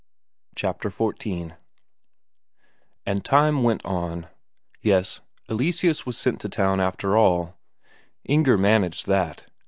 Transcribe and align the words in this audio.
Chapter 0.55 0.89
XIV 0.89 1.55
And 3.05 3.23
time 3.23 3.61
went 3.61 3.85
on. 3.85 4.29
Yes, 4.81 5.21
Eleseus 5.47 6.07
was 6.07 6.17
sent 6.17 6.41
to 6.41 6.49
town 6.49 6.79
after 6.79 7.15
all; 7.15 7.59
Inger 8.23 8.57
managed 8.57 9.05
that. 9.05 9.45